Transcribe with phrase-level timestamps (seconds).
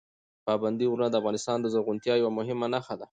[0.45, 3.05] پابندي غرونه د افغانستان د زرغونتیا یوه مهمه نښه ده.